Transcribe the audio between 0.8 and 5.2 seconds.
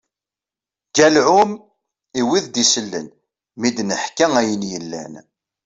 Galɛum i wid d-isellen, mi d-neḥka ayen yellan.